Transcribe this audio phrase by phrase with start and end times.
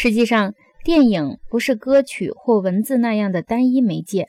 [0.00, 0.54] 实际上，
[0.84, 4.28] 电影不是歌曲或文字那样的单一媒介，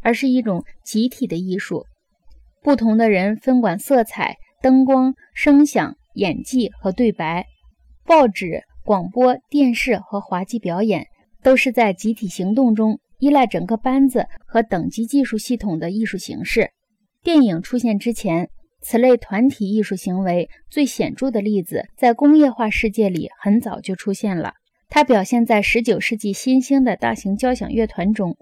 [0.00, 1.84] 而是一种集体的艺术。
[2.62, 7.44] 不同的人分管色彩、灯光、声响、演技和对白。
[8.06, 11.04] 报纸、广播电视和滑稽表演
[11.42, 16.70] 都是在集体行动中依赖整个班子和等级技术系统的艺术形式。
[17.22, 18.48] 电影出现之前，
[18.80, 24.54] 此类团体艺术行为最显著的例子在工业化世界里很早就出现了。
[24.90, 28.36] 它表现在19世纪新兴的大型交响乐团中。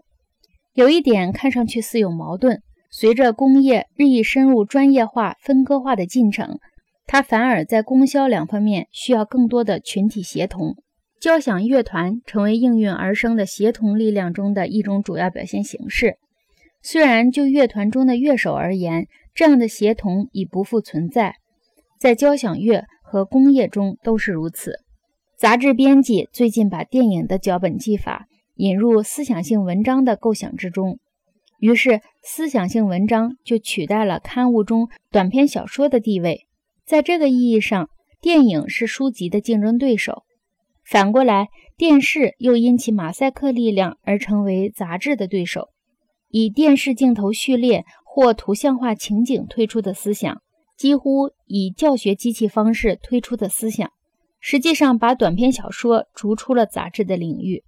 [0.72, 6.58] 有一点看上去似有矛盾：随着工业日益深入专业化、分割化的进程。
[7.06, 10.76] 它反而在供销两方面需要更多的群体协同，
[11.20, 16.16] 交响乐团成为应运而生的协同力量中的一种主要表现形式。
[16.82, 21.34] 虽然就乐团中的乐手而言，这样的协同已不复存在，
[21.98, 24.74] 在交响乐和工业中都是如此。
[25.38, 30.98] 杂志编辑最近把电影的脚本技法引入思想性文章的构想之中，
[31.60, 36.48] 于是思想性文章就取代了刊物中短篇小说的地位。
[36.84, 37.88] 在这个意义上，
[38.20, 40.24] 电影是书籍的竞争对手。
[40.84, 45.68] 反过来，电视又因其马赛克力量而成为杂志的对手。
[46.30, 50.42] 以电视镜头序列或图像化情景推出的思想，
[50.76, 53.92] 几乎以教学机器方式推出的思想，
[54.40, 57.64] 实际上把短篇小说逐出了杂志的领域。